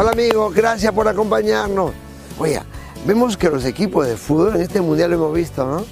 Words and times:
Hola 0.00 0.12
amigos, 0.12 0.54
gracias 0.54 0.92
por 0.92 1.08
acompañarnos. 1.08 1.90
Oiga, 2.38 2.64
vemos 3.04 3.36
que 3.36 3.50
los 3.50 3.64
equipos 3.64 4.06
de 4.06 4.16
fútbol 4.16 4.54
en 4.54 4.62
este 4.62 4.80
mundial 4.80 5.10
lo 5.10 5.16
hemos 5.16 5.34
visto, 5.34 5.66
¿no? 5.66 5.84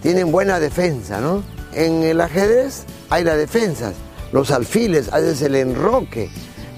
Tienen 0.00 0.32
buena 0.32 0.58
defensa, 0.58 1.20
¿no? 1.20 1.42
En 1.74 2.02
el 2.02 2.22
ajedrez 2.22 2.84
hay 3.10 3.22
las 3.22 3.36
defensas, 3.36 3.92
los 4.32 4.50
alfiles, 4.50 5.12
haces 5.12 5.42
el 5.42 5.56
enroque 5.56 6.30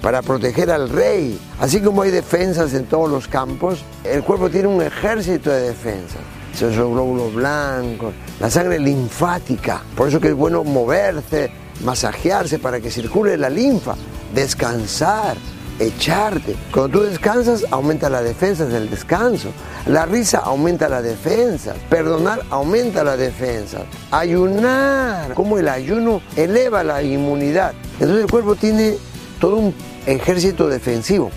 para 0.03 0.23
proteger 0.23 0.73
al 0.73 0.89
rey. 0.89 1.39
Así 1.61 1.81
como 1.81 2.03
hay 2.03 2.11
defensas 2.11 2.75
en 2.75 2.87
todos 2.87 3.09
los 3.09 3.29
campos, 3.29 3.85
el 4.03 4.25
cuerpo 4.25 4.51
tiene 4.51 4.67
un 4.67 4.83
ejército 4.83 5.51
de 5.51 5.69
defensas. 5.69 6.21
Esos 6.53 6.75
glóbulos 6.75 7.33
blancos, 7.33 8.13
la 8.41 8.51
sangre 8.51 8.81
linfática. 8.81 9.83
Por 9.97 10.09
eso 10.09 10.19
que 10.19 10.31
es 10.31 10.35
bueno 10.35 10.65
moverse, 10.65 11.49
masajearse 11.85 12.59
para 12.59 12.81
que 12.81 12.91
circule 12.91 13.37
la 13.37 13.51
linfa, 13.51 13.95
descansar, 14.35 15.37
echarte. 15.79 16.57
Cuando 16.73 17.01
tú 17.01 17.05
descansas, 17.05 17.65
aumenta 17.71 18.09
la 18.09 18.23
defensa 18.23 18.67
del 18.67 18.91
descanso. 18.91 19.51
La 19.87 20.07
risa 20.07 20.39
aumenta 20.39 20.89
la 20.89 21.03
defensa. 21.03 21.75
Perdonar 21.89 22.43
aumenta 22.51 23.05
la 23.05 23.17
defensa. 23.17 23.85
Ayunar, 24.11 25.35
como 25.35 25.59
el 25.59 25.69
ayuno 25.69 26.23
eleva 26.37 26.85
la 26.85 27.03
inmunidad. 27.03 27.73
Entonces 27.95 28.25
el 28.25 28.31
cuerpo 28.31 28.55
tiene 28.55 28.97
todo 29.41 29.57
un 29.57 29.75
ejército 30.07 30.69
defensivo. 30.69 31.31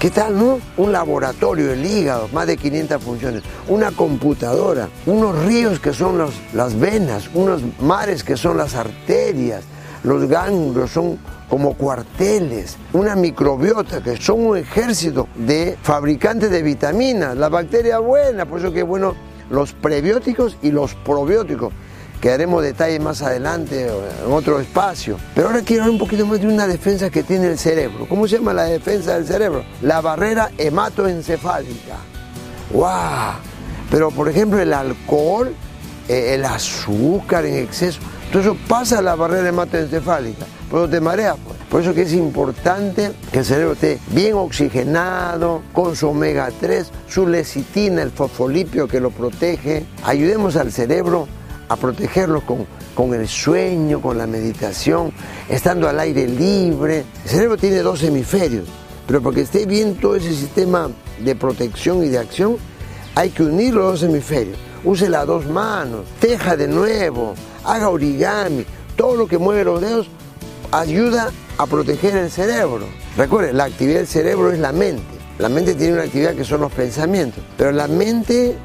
¿Qué 0.00 0.08
tal, 0.08 0.38
no? 0.38 0.60
Un 0.78 0.92
laboratorio, 0.92 1.74
el 1.74 1.84
hígado, 1.84 2.28
más 2.32 2.46
de 2.46 2.56
500 2.56 3.02
funciones, 3.02 3.42
una 3.68 3.90
computadora, 3.90 4.88
unos 5.04 5.44
ríos 5.44 5.78
que 5.78 5.92
son 5.92 6.18
las 6.54 6.80
venas, 6.80 7.28
unos 7.34 7.60
mares 7.78 8.24
que 8.24 8.38
son 8.38 8.56
las 8.56 8.74
arterias, 8.74 9.62
los 10.02 10.28
ganglios 10.28 10.90
son 10.90 11.18
como 11.48 11.74
cuarteles, 11.74 12.76
una 12.92 13.16
microbiota 13.16 14.02
que 14.02 14.16
son 14.16 14.46
un 14.46 14.56
ejército 14.56 15.28
de 15.34 15.76
fabricantes 15.82 16.50
de 16.50 16.62
vitaminas, 16.62 17.36
la 17.36 17.48
bacteria 17.48 17.98
buena, 17.98 18.46
por 18.46 18.60
eso 18.60 18.72
que 18.72 18.82
bueno 18.82 19.14
los 19.50 19.72
prebióticos 19.72 20.56
y 20.62 20.70
los 20.70 20.94
probióticos 20.94 21.72
que 22.20 22.30
haremos 22.30 22.62
detalles 22.62 23.00
más 23.00 23.22
adelante 23.22 23.86
en 23.86 24.32
otro 24.32 24.60
espacio. 24.60 25.16
Pero 25.34 25.48
ahora 25.48 25.62
quiero 25.62 25.84
hablar 25.84 25.94
un 25.94 25.98
poquito 25.98 26.26
más 26.26 26.40
de 26.40 26.46
una 26.46 26.66
defensa 26.66 27.08
que 27.10 27.22
tiene 27.22 27.46
el 27.46 27.58
cerebro. 27.58 28.06
¿Cómo 28.08 28.28
se 28.28 28.36
llama 28.36 28.52
la 28.52 28.64
defensa 28.64 29.14
del 29.14 29.26
cerebro? 29.26 29.64
La 29.80 30.00
barrera 30.00 30.50
hematoencefálica. 30.58 31.96
¡Wow! 32.72 33.40
Pero 33.90 34.10
por 34.10 34.28
ejemplo 34.28 34.60
el 34.60 34.72
alcohol, 34.72 35.54
eh, 36.08 36.34
el 36.34 36.44
azúcar 36.44 37.46
en 37.46 37.56
exceso, 37.56 38.00
todo 38.30 38.42
eso 38.42 38.56
pasa 38.68 39.02
la 39.02 39.16
barrera 39.16 39.48
hematoencefálica, 39.48 40.46
pero 40.70 40.88
te 40.88 41.00
mareas. 41.00 41.36
Pues. 41.44 41.58
Por 41.68 41.82
eso 41.82 41.94
que 41.94 42.02
es 42.02 42.12
importante 42.12 43.12
que 43.32 43.40
el 43.40 43.44
cerebro 43.44 43.72
esté 43.72 43.98
bien 44.12 44.34
oxigenado, 44.34 45.62
con 45.72 45.96
su 45.96 46.08
omega 46.08 46.48
3, 46.60 46.90
su 47.08 47.26
lecitina, 47.26 48.02
el 48.02 48.10
fosfolipio 48.10 48.86
que 48.86 49.00
lo 49.00 49.10
protege. 49.10 49.84
Ayudemos 50.04 50.56
al 50.56 50.70
cerebro 50.72 51.26
a 51.68 51.76
protegerlo 51.76 52.44
con, 52.46 52.66
con 52.94 53.14
el 53.14 53.26
sueño, 53.28 54.00
con 54.00 54.18
la 54.18 54.26
meditación, 54.26 55.12
estando 55.48 55.88
al 55.88 55.98
aire 55.98 56.26
libre. 56.26 57.04
El 57.24 57.30
cerebro 57.30 57.56
tiene 57.56 57.78
dos 57.78 58.02
hemisferios, 58.02 58.66
pero 59.06 59.22
para 59.22 59.36
que 59.36 59.42
esté 59.42 59.66
bien 59.66 59.96
todo 59.96 60.16
ese 60.16 60.34
sistema 60.34 60.88
de 61.18 61.34
protección 61.36 62.04
y 62.04 62.08
de 62.08 62.18
acción, 62.18 62.56
hay 63.14 63.30
que 63.30 63.42
unir 63.42 63.74
los 63.74 64.00
dos 64.00 64.02
hemisferios. 64.08 64.56
Use 64.82 65.08
las 65.08 65.26
dos 65.26 65.46
manos, 65.46 66.06
teja 66.20 66.56
de 66.56 66.66
nuevo, 66.66 67.34
haga 67.64 67.88
origami, 67.88 68.64
todo 68.96 69.16
lo 69.16 69.26
que 69.26 69.38
mueve 69.38 69.64
los 69.64 69.80
dedos 69.80 70.08
ayuda 70.72 71.30
a 71.58 71.66
proteger 71.66 72.16
el 72.16 72.30
cerebro. 72.30 72.86
Recuerde, 73.16 73.52
la 73.52 73.64
actividad 73.64 73.98
del 73.98 74.06
cerebro 74.06 74.52
es 74.52 74.58
la 74.58 74.72
mente. 74.72 75.02
La 75.38 75.48
mente 75.48 75.74
tiene 75.74 75.94
una 75.94 76.02
actividad 76.02 76.34
que 76.34 76.44
son 76.44 76.60
los 76.60 76.72
pensamientos, 76.72 77.42
pero 77.56 77.72
la 77.72 77.88
mente 77.88 78.56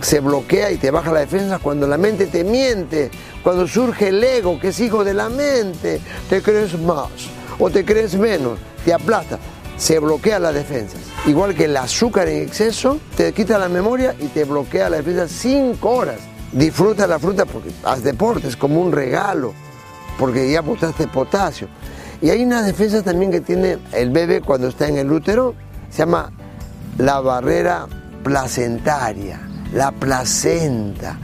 se 0.00 0.20
bloquea 0.20 0.70
y 0.70 0.76
te 0.76 0.90
baja 0.90 1.12
la 1.12 1.20
defensa 1.20 1.58
cuando 1.58 1.86
la 1.86 1.98
mente 1.98 2.26
te 2.26 2.44
miente, 2.44 3.10
cuando 3.42 3.66
surge 3.66 4.08
el 4.08 4.22
ego 4.22 4.58
que 4.58 4.68
es 4.68 4.80
hijo 4.80 5.04
de 5.04 5.14
la 5.14 5.28
mente, 5.28 6.00
te 6.28 6.42
crees 6.42 6.78
más 6.78 7.08
o 7.58 7.70
te 7.70 7.84
crees 7.84 8.14
menos, 8.16 8.58
te 8.84 8.92
aplasta, 8.92 9.38
se 9.76 9.98
bloquea 9.98 10.38
la 10.38 10.52
defensa. 10.52 10.96
Igual 11.26 11.54
que 11.54 11.64
el 11.64 11.76
azúcar 11.76 12.28
en 12.28 12.42
exceso 12.42 12.98
te 13.16 13.32
quita 13.32 13.58
la 13.58 13.68
memoria 13.68 14.14
y 14.18 14.26
te 14.26 14.44
bloquea 14.44 14.90
la 14.90 14.98
defensa 14.98 15.28
cinco 15.28 15.90
horas. 15.90 16.20
Disfruta 16.52 17.06
la 17.06 17.18
fruta 17.18 17.44
porque 17.44 17.70
haz 17.84 18.02
deportes 18.02 18.56
como 18.56 18.80
un 18.80 18.92
regalo, 18.92 19.52
porque 20.18 20.50
ya 20.50 20.60
botaste 20.60 21.06
potasio. 21.08 21.68
Y 22.22 22.30
hay 22.30 22.42
una 22.44 22.62
defensa 22.62 23.02
también 23.02 23.30
que 23.30 23.40
tiene 23.40 23.78
el 23.92 24.10
bebé 24.10 24.40
cuando 24.40 24.68
está 24.68 24.88
en 24.88 24.96
el 24.96 25.10
útero, 25.10 25.54
se 25.90 25.98
llama 25.98 26.32
la 26.98 27.20
barrera 27.20 27.86
placentaria 28.22 29.46
la 29.72 29.92
placenta, 29.92 31.18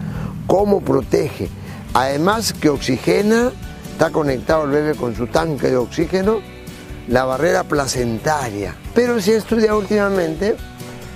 cómo 0.47 0.81
protege. 0.81 1.49
Además 1.95 2.53
que 2.53 2.69
oxigena, 2.69 3.53
está 3.93 4.11
conectado 4.11 4.65
el 4.65 4.71
bebé 4.71 4.95
con 4.95 5.15
su 5.15 5.27
tanque 5.27 5.69
de 5.69 5.77
oxígeno, 5.77 6.41
la 7.09 7.25
barrera 7.25 7.65
placentaria. 7.65 8.75
Pero 8.95 9.21
se 9.21 9.35
ha 9.35 9.39
estudiado 9.39 9.79
últimamente 9.79 10.57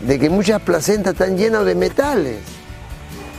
de 0.06 0.18
que 0.18 0.30
muchas 0.30 0.60
placentas 0.62 1.14
están 1.14 1.36
llenas 1.36 1.64
de 1.64 1.74
metales 1.74 2.38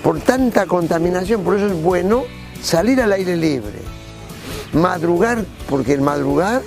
por 0.03 0.19
tanta 0.19 0.65
contaminación, 0.65 1.43
por 1.43 1.55
eso 1.55 1.67
es 1.67 1.81
bueno 1.81 2.23
salir 2.61 3.01
al 3.01 3.11
aire 3.11 3.35
libre, 3.35 3.79
madrugar, 4.73 5.45
porque 5.69 5.93
el 5.93 6.01
madrugar 6.01 6.61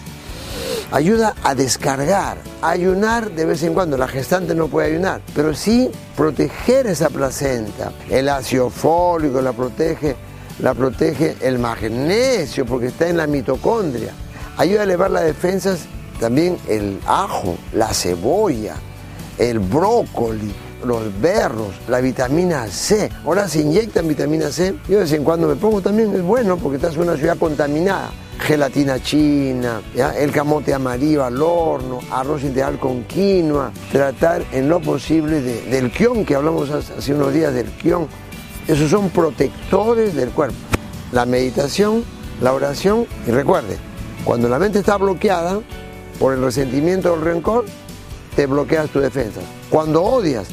ayuda 0.92 1.34
a 1.42 1.54
descargar, 1.54 2.38
ayunar 2.62 3.30
de 3.30 3.44
vez 3.44 3.62
en 3.62 3.74
cuando. 3.74 3.96
La 3.96 4.08
gestante 4.08 4.54
no 4.54 4.68
puede 4.68 4.88
ayunar, 4.88 5.20
pero 5.34 5.54
sí 5.54 5.90
proteger 6.16 6.86
esa 6.86 7.08
placenta. 7.08 7.92
El 8.08 8.28
ácido 8.28 8.70
fólico 8.70 9.40
la 9.40 9.52
protege, 9.52 10.16
la 10.60 10.74
protege 10.74 11.36
el 11.40 11.58
magnesio 11.58 12.66
porque 12.66 12.88
está 12.88 13.08
en 13.08 13.16
la 13.16 13.26
mitocondria. 13.26 14.12
Ayuda 14.56 14.80
a 14.80 14.84
elevar 14.84 15.10
las 15.10 15.24
defensas 15.24 15.80
también 16.18 16.58
el 16.68 17.00
ajo, 17.06 17.56
la 17.72 17.94
cebolla, 17.94 18.74
el 19.38 19.58
brócoli, 19.58 20.52
los 20.84 21.20
berros, 21.20 21.68
la 21.88 22.00
vitamina 22.00 22.66
C. 22.66 23.10
Ahora 23.24 23.48
se 23.48 23.60
inyectan 23.60 24.08
vitamina 24.08 24.50
C. 24.50 24.74
Yo 24.88 24.96
de 24.96 25.04
vez 25.04 25.12
en 25.12 25.24
cuando 25.24 25.48
me 25.48 25.56
pongo 25.56 25.80
también, 25.80 26.14
es 26.14 26.22
bueno 26.22 26.56
porque 26.56 26.76
estás 26.76 26.94
en 26.94 27.02
una 27.02 27.16
ciudad 27.16 27.36
contaminada 27.38 28.10
gelatina 28.40 29.00
china, 29.02 29.82
el 30.16 30.32
camote 30.32 30.72
amarillo 30.72 31.24
al 31.24 31.40
horno, 31.40 32.00
arroz 32.10 32.42
integral 32.42 32.78
con 32.78 33.04
quinoa, 33.04 33.70
tratar 33.92 34.42
en 34.52 34.68
lo 34.68 34.80
posible 34.80 35.40
del 35.40 35.92
kion, 35.92 36.24
que 36.24 36.34
hablamos 36.34 36.70
hace 36.70 37.14
unos 37.14 37.32
días 37.32 37.52
del 37.52 37.66
kion. 37.66 38.08
Esos 38.66 38.90
son 38.90 39.10
protectores 39.10 40.14
del 40.14 40.30
cuerpo. 40.30 40.56
La 41.12 41.26
meditación, 41.26 42.02
la 42.40 42.52
oración, 42.52 43.06
y 43.26 43.30
recuerde, 43.30 43.76
cuando 44.24 44.48
la 44.48 44.58
mente 44.58 44.78
está 44.78 44.96
bloqueada 44.96 45.60
por 46.18 46.32
el 46.32 46.42
resentimiento 46.42 47.12
o 47.12 47.16
el 47.16 47.22
rencor, 47.22 47.66
te 48.36 48.46
bloqueas 48.46 48.90
tu 48.90 49.00
defensa. 49.00 49.40
Cuando 49.68 50.02
odias, 50.02 50.48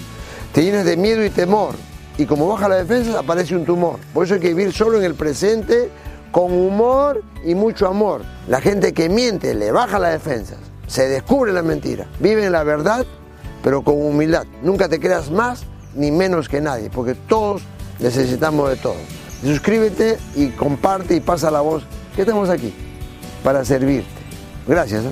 te 0.58 0.64
llenas 0.64 0.86
de 0.86 0.98
miedo 0.98 1.24
y 1.24 1.30
temor, 1.30 1.76
y 2.18 2.26
como 2.26 2.48
baja 2.48 2.68
la 2.68 2.78
defensa, 2.78 3.20
aparece 3.20 3.56
un 3.56 3.64
tumor. 3.64 4.00
Por 4.12 4.26
eso 4.26 4.34
hay 4.34 4.40
que 4.40 4.56
vivir 4.56 4.74
solo 4.74 4.98
en 4.98 5.04
el 5.04 5.14
presente, 5.14 5.92
con 6.32 6.52
humor 6.52 7.22
y 7.46 7.54
mucho 7.54 7.88
amor. 7.88 8.24
La 8.48 8.60
gente 8.60 8.92
que 8.92 9.08
miente 9.08 9.54
le 9.54 9.72
baja 9.72 10.00
las 10.00 10.14
defensas, 10.14 10.58
se 10.88 11.08
descubre 11.08 11.54
la 11.54 11.62
mentira, 11.62 12.08
vive 12.20 12.44
en 12.44 12.54
la 12.54 12.64
verdad, 12.64 13.06
pero 13.64 13.84
con 13.84 14.04
humildad. 14.04 14.48
Nunca 14.64 14.90
te 14.90 15.00
creas 15.00 15.30
más 15.30 15.62
ni 15.94 16.10
menos 16.10 16.50
que 16.50 16.60
nadie, 16.60 16.90
porque 16.90 17.14
todos 17.14 17.62
necesitamos 18.00 18.72
de 18.72 18.78
todo. 18.78 18.98
Suscríbete 19.44 20.18
y 20.36 20.48
comparte 20.48 21.16
y 21.16 21.20
pasa 21.20 21.52
la 21.52 21.62
voz 21.62 21.84
que 22.16 22.24
estamos 22.24 22.50
aquí 22.50 22.74
para 23.44 23.64
servirte. 23.64 24.10
Gracias. 24.68 25.06
¿eh? 25.06 25.12